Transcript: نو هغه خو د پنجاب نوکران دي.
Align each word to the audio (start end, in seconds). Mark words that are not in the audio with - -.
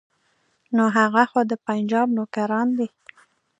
نو 0.75 0.83
هغه 0.97 1.23
خو 1.31 1.39
د 1.51 1.53
پنجاب 1.65 2.07
نوکران 2.17 2.67
دي. 2.77 2.87